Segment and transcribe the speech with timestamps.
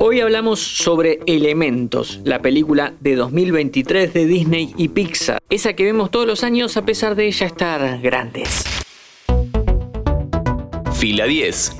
[0.00, 6.12] Hoy hablamos sobre Elementos, la película de 2023 de Disney y Pixar, esa que vemos
[6.12, 8.62] todos los años a pesar de ya estar grandes.
[10.94, 11.72] Fila 10.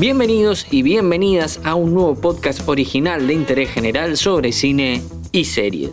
[0.00, 5.92] Bienvenidos y bienvenidas a un nuevo podcast original de interés general sobre cine y series.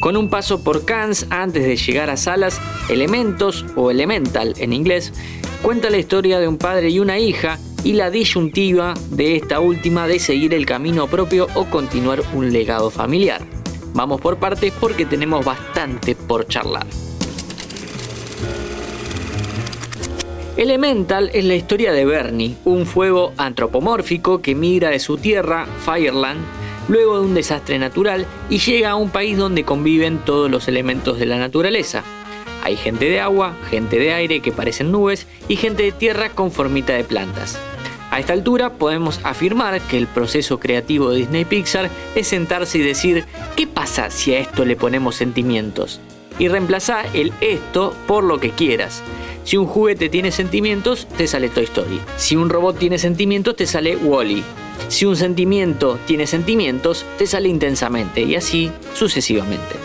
[0.00, 5.12] Con un paso por Cannes antes de llegar a salas, Elementos o Elemental en inglés
[5.62, 10.06] cuenta la historia de un padre y una hija y la disyuntiva de esta última
[10.06, 13.40] de seguir el camino propio o continuar un legado familiar.
[13.94, 16.86] Vamos por partes porque tenemos bastante por charlar.
[20.56, 26.40] Elemental es la historia de Bernie, un fuego antropomórfico que migra de su tierra, Fireland,
[26.88, 31.18] luego de un desastre natural y llega a un país donde conviven todos los elementos
[31.18, 32.04] de la naturaleza.
[32.62, 36.52] Hay gente de agua, gente de aire que parecen nubes y gente de tierra con
[36.52, 37.58] formita de plantas.
[38.10, 42.82] A esta altura podemos afirmar que el proceso creativo de Disney Pixar es sentarse y
[42.82, 43.24] decir,
[43.56, 46.00] ¿qué pasa si a esto le ponemos sentimientos?
[46.38, 49.02] Y reemplazar el esto por lo que quieras.
[49.44, 52.00] Si un juguete tiene sentimientos, te sale Toy Story.
[52.16, 54.42] Si un robot tiene sentimientos, te sale Wally.
[54.88, 59.76] Si un sentimiento tiene sentimientos, te sale intensamente y así sucesivamente.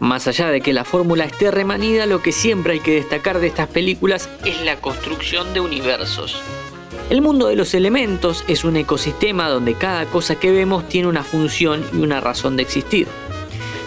[0.00, 3.48] Más allá de que la fórmula esté remanida, lo que siempre hay que destacar de
[3.48, 6.40] estas películas es la construcción de universos.
[7.08, 11.22] El mundo de los elementos es un ecosistema donde cada cosa que vemos tiene una
[11.22, 13.06] función y una razón de existir.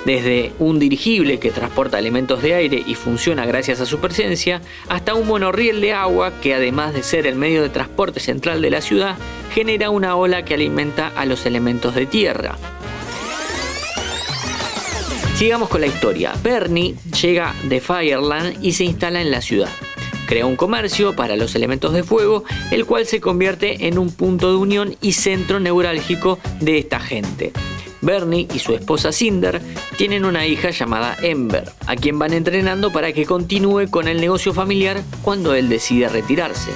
[0.06, 5.16] Desde un dirigible que transporta elementos de aire y funciona gracias a su presencia, hasta
[5.16, 8.80] un monorriel de agua que además de ser el medio de transporte central de la
[8.80, 9.18] ciudad,
[9.54, 12.58] genera una ola que alimenta a los elementos de tierra.
[15.36, 16.34] Sigamos con la historia.
[16.42, 19.70] Bernie llega de Fireland y se instala en la ciudad
[20.30, 24.52] crea un comercio para los elementos de fuego, el cual se convierte en un punto
[24.52, 27.52] de unión y centro neurálgico de esta gente.
[28.02, 29.60] Bernie y su esposa Cinder
[29.98, 34.54] tienen una hija llamada Ember, a quien van entrenando para que continúe con el negocio
[34.54, 36.70] familiar cuando él decide retirarse.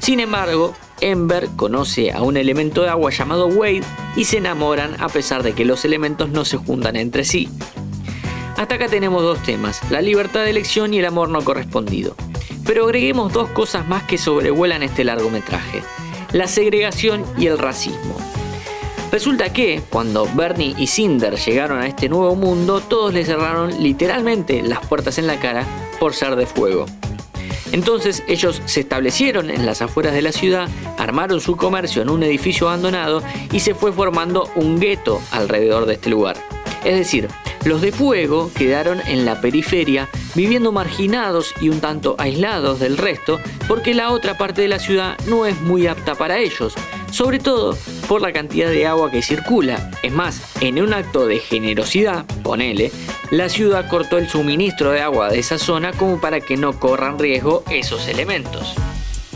[0.00, 3.84] Sin embargo, Ember conoce a un elemento de agua llamado Wade
[4.16, 7.48] y se enamoran a pesar de que los elementos no se juntan entre sí.
[8.56, 12.16] Hasta acá tenemos dos temas, la libertad de elección y el amor no correspondido.
[12.68, 15.82] Pero agreguemos dos cosas más que sobrevuelan este largometraje,
[16.32, 18.14] la segregación y el racismo.
[19.10, 24.62] Resulta que, cuando Bernie y Cinder llegaron a este nuevo mundo, todos le cerraron literalmente
[24.62, 25.66] las puertas en la cara
[25.98, 26.84] por ser de fuego.
[27.72, 30.68] Entonces ellos se establecieron en las afueras de la ciudad,
[30.98, 35.94] armaron su comercio en un edificio abandonado y se fue formando un gueto alrededor de
[35.94, 36.36] este lugar.
[36.84, 37.28] Es decir,
[37.64, 40.08] los de fuego quedaron en la periferia,
[40.38, 45.18] viviendo marginados y un tanto aislados del resto, porque la otra parte de la ciudad
[45.26, 46.74] no es muy apta para ellos,
[47.10, 47.76] sobre todo
[48.06, 49.90] por la cantidad de agua que circula.
[50.00, 52.92] Es más, en un acto de generosidad, ponele,
[53.32, 57.18] la ciudad cortó el suministro de agua de esa zona como para que no corran
[57.18, 58.76] riesgo esos elementos.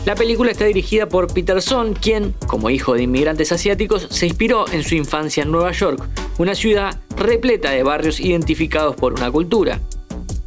[0.05, 4.83] La película está dirigida por Peterson, quien, como hijo de inmigrantes asiáticos, se inspiró en
[4.83, 6.01] su infancia en Nueva York,
[6.37, 9.81] una ciudad repleta de barrios identificados por una cultura.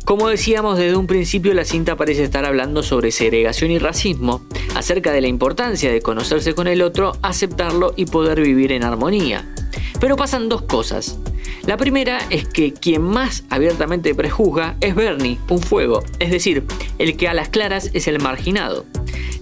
[0.06, 4.41] Como decíamos desde un principio, la cinta parece estar hablando sobre segregación y racismo,
[4.77, 9.53] acerca de la importancia de conocerse con el otro, aceptarlo y poder vivir en armonía.
[9.99, 11.19] Pero pasan dos cosas.
[11.67, 16.62] La primera es que quien más abiertamente prejuzga es Bernie, un fuego, es decir,
[17.00, 18.87] el que a las claras es el marginado.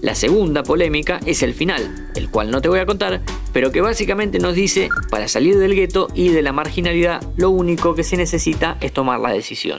[0.01, 3.21] La segunda polémica es el final, el cual no te voy a contar,
[3.53, 7.95] pero que básicamente nos dice, para salir del gueto y de la marginalidad, lo único
[7.95, 9.77] que se necesita es tomar la decisión.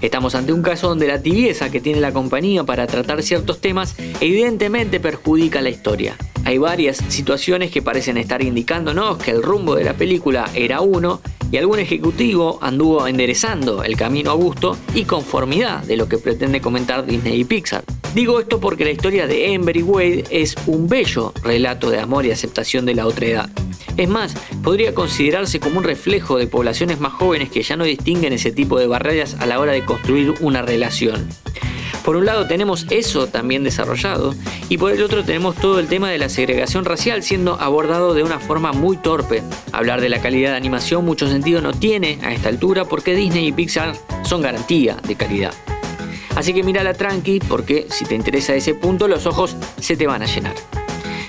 [0.00, 3.96] Estamos ante un caso donde la tibieza que tiene la compañía para tratar ciertos temas
[4.20, 6.16] evidentemente perjudica la historia.
[6.44, 11.20] Hay varias situaciones que parecen estar indicándonos que el rumbo de la película era uno
[11.50, 16.60] y algún ejecutivo anduvo enderezando el camino a gusto y conformidad de lo que pretende
[16.60, 17.84] comentar Disney y Pixar.
[18.14, 22.26] Digo esto porque la historia de Ember y Wade es un bello relato de amor
[22.26, 23.50] y aceptación de la otra edad.
[23.96, 28.34] Es más, podría considerarse como un reflejo de poblaciones más jóvenes que ya no distinguen
[28.34, 31.26] ese tipo de barreras a la hora de construir una relación.
[32.04, 34.34] Por un lado tenemos eso también desarrollado
[34.68, 38.22] y por el otro tenemos todo el tema de la segregación racial siendo abordado de
[38.22, 39.42] una forma muy torpe.
[39.72, 43.48] Hablar de la calidad de animación mucho sentido no tiene a esta altura porque Disney
[43.48, 45.54] y Pixar son garantía de calidad.
[46.36, 50.22] Así que mírala tranqui porque si te interesa ese punto los ojos se te van
[50.22, 50.54] a llenar.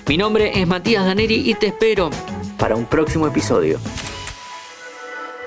[0.07, 2.11] Mi nombre es Matías Daneri y te espero
[2.57, 3.79] para un próximo episodio.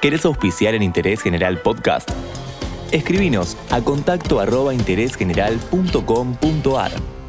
[0.01, 2.09] ¿Querés auspiciar en Interés General Podcast?
[2.91, 7.20] Escribinos a contacto arroba interésgeneral.com.ar.